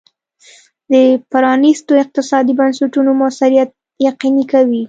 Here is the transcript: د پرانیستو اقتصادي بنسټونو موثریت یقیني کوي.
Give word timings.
د 0.91 0.93
پرانیستو 1.31 1.93
اقتصادي 2.03 2.53
بنسټونو 2.59 3.11
موثریت 3.21 3.69
یقیني 4.07 4.45
کوي. 4.51 4.79